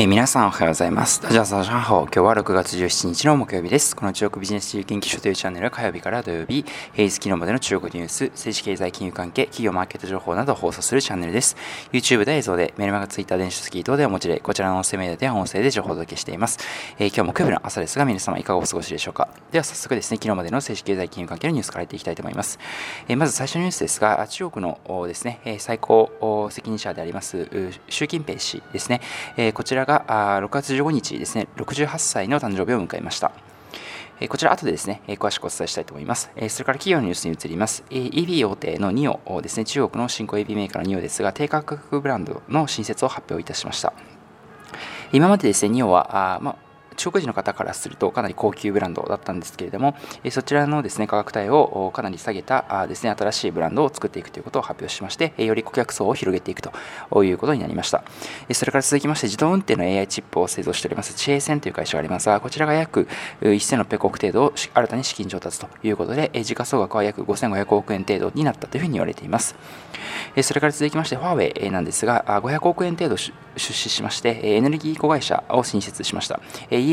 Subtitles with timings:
[0.00, 1.20] えー、皆さんおはようございます。
[1.20, 2.02] ダジャーサージャンホ。
[2.02, 3.96] 今日は6月17日の木曜日です。
[3.96, 11.56] この中国ビジネス自由研究所というチャンネルは火曜日から土曜日、平日昨日までの中国ニュース、政治経済金融関係、企業マーケット情報などを放送するチャンネルです。
[11.90, 16.60] YouTube で映像で、メルマガ、Twitter、電子書籍等でお持ちで、こちらの音声メディアでは音声で情報をお届けしています。
[17.00, 19.26] えー、今日木曜日の朝ですが、皆様いかがお過ごしでしょうか？
[19.50, 22.60] では早速ですね、昨日までの政治経済金融関係のニュースからいっていきたいと思います。
[23.08, 27.48] えー、まず最初のニュースですが、中国のですね、最高責任者であります
[27.88, 29.00] 習近平氏ですね、
[29.36, 33.32] えこちらが6月15日ですね、68歳の誕生日を迎えました。
[34.28, 36.30] こちら後でですね、詳しくお伝えしたいと思います。
[36.48, 37.84] それから企業のニュースに移ります。
[37.88, 43.94] EV 大手の NIO ですね、中国の新興 EV メーカーの NIO ですが、低価格ブランドの新設を発表いたしました。
[45.12, 46.56] 今までですね、NIO は、あまあ
[46.98, 58.02] 中国人の方からするとかなり高級ブランドだったんですけれども、えそちらのですね価格帯をかなり下げたあですね新しいブランドを作っていくということを発表しまして、えより顧客層を広げていくということになりました。
[58.48, 63.06] えそれから続きまして、自動運転の AI チップを製造しております、知恵線という会社がありますが、こちらが約
[63.40, 69.54] 1600億程度を新たに資金調達ということで、え時価総額は約5500億円程度になったというふうに言われています。
[70.42, 76.40] それから続きまして、ファーウェイなんですが、500億円程度出資しまして、エネルギー子会社を新設しました。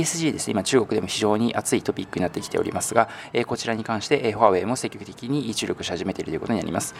[0.02, 3.08] ESG ですね、今中国でも非常に熱いトピックになってきておりますが、
[3.46, 6.96] こちらに関して、ファーウェイも積極的に注力し始めているということになります。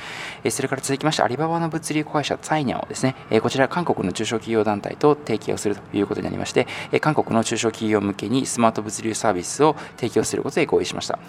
[0.50, 6.68] それから続きまして、アリババの物流会社、ツァイニャオですね、こちら韓国の中小企業団体と提携をするということになりまして、
[7.02, 11.20] 韓国の中小企業向けにスマート物流サービスを提供することで合意しました。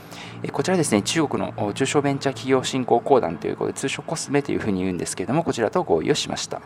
[0.52, 6.60] こちらですね、中国の中小ベンチャー企業振興公団ということで、通称コスメというふうに言うんですけれども、こちらと合意をしました。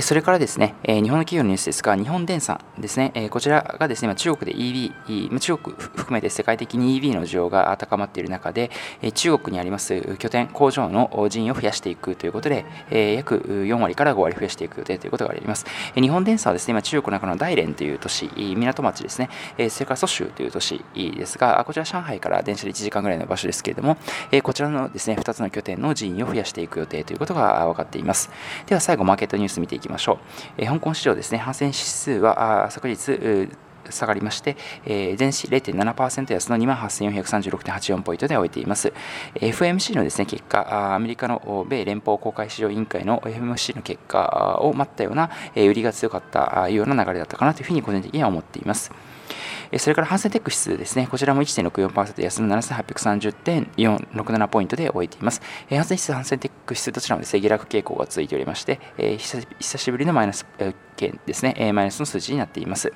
[0.00, 8.70] それからですね、日本の企業のニュースですが、日本電産ですね、こちらがですね、中国で EV、中国含めて世界的に EV の需要が高まっている中で、
[9.14, 15.64] 中国にあります拠点、工場の人員を増やしていくということで、約4割から5割増やしていく予定ということがあります。
[15.94, 19.30] 日本電産はですね、今中国の中の大連という都市、港町ですね、
[19.70, 23.96] それから蘇州という都市ですが、こちら上海から電車で1時間ぐらいの場所ですけれども、
[24.42, 28.30] こちらのですね、2つの拠点の人員を増やしていく予定ということが分かっています。
[28.66, 30.18] では最後、マーケットニュース見ていきますしょう。
[30.58, 33.48] え、香港市場ですね、反戦指数は昨日、
[33.90, 38.92] 下がりまして、えー、前市0.7%安の28,436.84ポイントで終えています。
[39.34, 48.92] FMC のですね結果、アメリカの米連邦公開市場委員会の FMC の結果を待ったような、売りが強かったような流れだったかなというふうに個人的には思っています。
[49.78, 55.40] それからハンセンテック指数ですね、こちらも1.64%安の7830.467ポイントで終えています。
[55.70, 58.80] ハンセン指数、ハンセンテック指数どちらもですね、下落傾向が続いておりまして、
[59.18, 62.92] 久しぶりのマイナスですね、マイナスの数字になっています。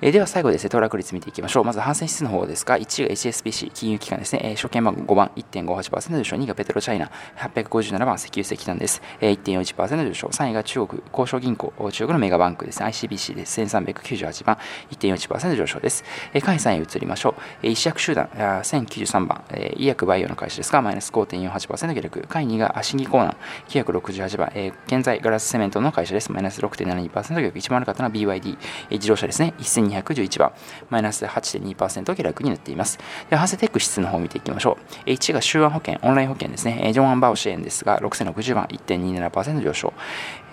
[0.00, 1.64] えでは最後ですね、騰落率見ていきましょう。
[1.64, 14.58] まず、反戦指数の方ですが、1位が HSBC、金融機関ですね、え証券番号5番、1.58%上昇、2位がペトロチャイナ、857番、石油石炭です、え1.41%上昇、3位が中国交渉銀行、中国のメガバンクですね、ICBC です、1398番、
[14.92, 16.04] 1.41%上昇です。
[16.32, 17.34] え下位3位移りましょう。
[17.64, 28.56] え医薬集団、1093番、え医薬バイオの会社ですが、マイナス5.48%下落、下位2位が審議コーナー、968番、え現在ガラスセメントの会社です、マイナス6.72%下落、一番悪かったのは BYD、
[28.90, 29.54] 自動車ですね、
[29.90, 30.52] 1211番、
[30.90, 32.98] マイナス8.2%下落になっています。
[33.30, 35.08] で、ハセテック指数の方を見ていきましょう。
[35.08, 36.90] 1が週安保険、オンライン保険ですね。
[36.92, 39.92] ジョン・アンバオ支援ですが、6060番、1.27%上昇。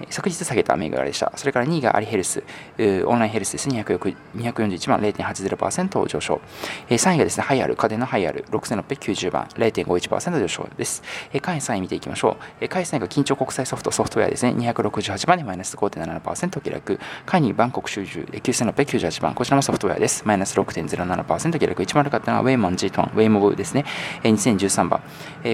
[0.10, 1.32] 昨日下げた銘柄でした。
[1.36, 2.44] それから2位がアリヘルス、
[2.78, 3.70] オンラインヘルスです。
[3.70, 6.42] 241番、0.80%上昇。
[6.90, 11.02] 3位がですね、ハイアル、家電のハイアル、6690番、0.51%上昇です。
[11.42, 12.68] 下位3位見ていきましょう。
[12.68, 14.52] 下位3位が緊張国際ソフト、ソフトウェアですね。
[14.52, 17.00] 268番でマイナス5.7%下落。
[17.26, 20.24] 下位にバンコク収集、9698番、こちらもソフトウェアです。
[20.26, 21.84] マイナス6.07%下落。
[21.84, 23.86] 一番悪かったのはウェイモン G トン、ウェイモブですね。
[24.24, 25.02] 2013番。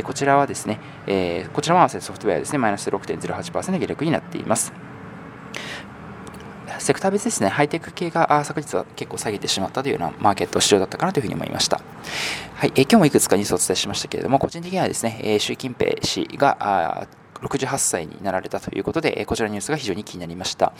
[0.03, 0.79] こちらはですね、
[1.53, 2.57] こちらも合わせてソフトウェアですね。
[2.57, 4.73] マイナス6.08%下落になってています。
[6.79, 11.79] セクター別ですね、ハイテク系が昨日は結構下げてしまったというようなマーケット市場だったかなというふうに思いました。
[12.55, 17.07] はい、え今日もいくつかニュースをお伝えしましたけれども、個人的にはですね、習近平氏が
[17.41, 20.73] 68歳になられたということで、こちらのニュースが非常に気になりました。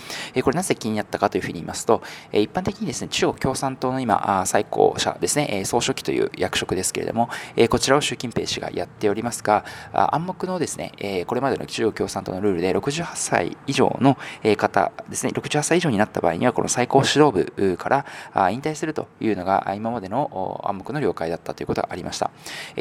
[0.44, 7.30] これなぜ気になったかというふうに言いますと、一般的にですね、中国共産党の今、最高者ですね、総書記という役職ですけれども、
[7.70, 14.18] こちらを習近平氏がやっておりますが、暗黙のですね、これまでの中国共産党のルールで68歳以上の
[14.58, 18.06] 方ですね、68歳以上になった場合には、この最高指導部から
[18.52, 22.32] 引退するというのが今までの暗黙の了解だったということがありました。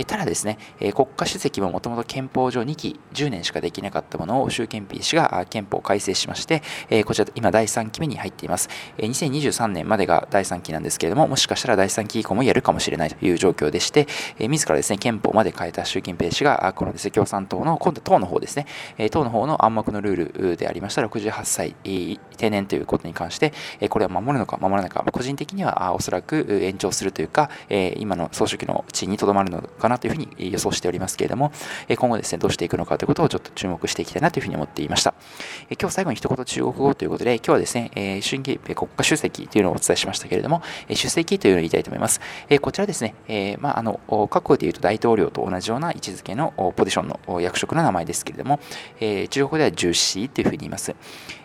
[0.07, 0.59] ただですね、
[0.95, 8.69] 国家主席ももともと憲法上2期10年しかでできなかったものを習近平氏が憲法を改正しまして、えこちら今第3期目に入っています。
[8.99, 14.09] え2023年までが第3期なんですけれども、もしかしたら第3期以降もやるかもしれないという状況でして、
[14.39, 18.67] え自らですね、憲法まで変えた習近平氏が、このですね、共産党の、今度党の方ですね、
[18.99, 21.75] え党の方の暗黙のルールでありました68歳
[22.37, 31.53] 定年ということに関して、えこれは守るのか守らないか、個人的にはおそらく延長するというか、え今の総書記の地位にとどまるのかなというふうに予想しておりますけれども、
[31.89, 35.15] え今後ですね、どうしていくのかということをちょっと注目していきたいなというふうに思っていました。
[35.69, 42.21] え今日最後に一言中国語ということで、今日はですね、え習近平国家主席というのをお伝えしましたけれども、え出席というのを言いたいと思います。
[42.49, 48.61] えこちらですね、えまあ、あの各国でいうと大統領と同じような位置づけのポジションの役職の名前ですけれども、
[49.01, 50.95] え中国語では重視というふうに言います。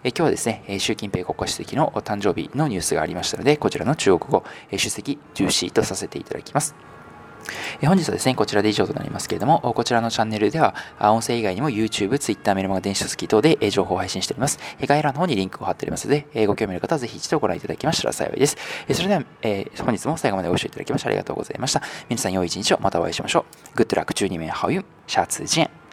[0.04, 6.95] え今日はですね、習近平国家主席の誕生日のニュースがありましたので、こちらの中国語、出席重視とさせていただきます。
[7.86, 14.60] 本日はですね、こちらで以上となりますけれども、こちらのチャンネルでは、音声以外にも YouTube、Twitter、メルマガ、電子書籍等で情報を配信しております。
[14.82, 18.58] 概要欄の方にリンクを貼っておりますので、ご興味ある方はぜひ一度ご覧いただきましたら幸いです。
[18.92, 21.82] それでは、え本日も最後までご視聴いただきましてありがとうございました。
[22.10, 23.46] 皆さん良い一日をまたお会いしましょ
[23.76, 23.78] う。
[23.78, 25.85] Good luck 12名、How you?、シャツジェン。